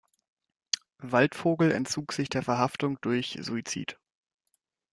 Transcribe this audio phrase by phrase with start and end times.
[0.97, 3.99] Waldvogel entzog sich der Verhaftung durch Suizid.